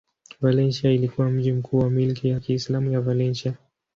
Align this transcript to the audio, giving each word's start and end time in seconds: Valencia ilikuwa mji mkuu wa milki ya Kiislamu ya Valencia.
Valencia 0.41 0.91
ilikuwa 0.93 1.29
mji 1.29 1.51
mkuu 1.51 1.77
wa 1.79 1.89
milki 1.89 2.27
ya 2.27 2.39
Kiislamu 2.39 2.91
ya 2.91 3.01
Valencia. 3.01 3.53